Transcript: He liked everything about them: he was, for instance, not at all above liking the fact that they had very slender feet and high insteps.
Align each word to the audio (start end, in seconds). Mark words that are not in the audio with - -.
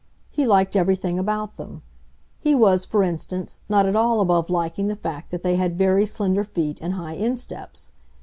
He 0.31 0.47
liked 0.47 0.75
everything 0.75 1.19
about 1.19 1.57
them: 1.57 1.83
he 2.39 2.55
was, 2.55 2.85
for 2.85 3.03
instance, 3.03 3.59
not 3.69 3.85
at 3.85 3.95
all 3.95 4.19
above 4.19 4.49
liking 4.49 4.87
the 4.87 4.95
fact 4.95 5.29
that 5.29 5.43
they 5.43 5.57
had 5.57 5.77
very 5.77 6.07
slender 6.07 6.43
feet 6.43 6.81
and 6.81 6.95
high 6.95 7.13
insteps. 7.13 7.91